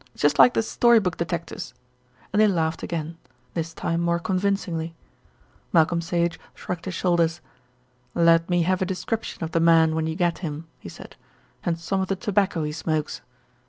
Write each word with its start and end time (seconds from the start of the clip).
It's 0.15 0.23
just 0.23 0.39
like 0.39 0.55
the 0.55 0.63
story 0.63 0.99
book 0.99 1.17
detectives," 1.17 1.75
and 2.33 2.41
he 2.41 2.47
laughed 2.47 2.81
again, 2.81 3.19
this 3.53 3.71
time 3.71 4.01
more 4.01 4.17
convincingly. 4.17 4.95
Malcolm 5.71 6.01
Sage 6.01 6.39
shrugged 6.55 6.85
his 6.85 6.95
shoulders. 6.95 7.39
"Let 8.15 8.49
me 8.49 8.63
have 8.63 8.81
a 8.81 8.85
description 8.87 9.43
of 9.43 9.51
the 9.51 9.59
man 9.59 9.93
when 9.93 10.07
you 10.07 10.15
get 10.15 10.39
him," 10.39 10.65
he 10.79 10.89
said, 10.89 11.15
"and 11.63 11.79
some 11.79 12.01
of 12.01 12.07
the 12.07 12.15
tobacco 12.15 12.63
he 12.63 12.71
smokes. 12.71 13.21